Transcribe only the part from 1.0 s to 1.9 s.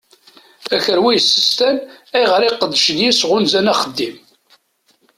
yessestan